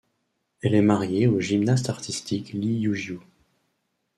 [0.63, 3.19] Elle est mariée au gymnaste artistique Li Yuejiu.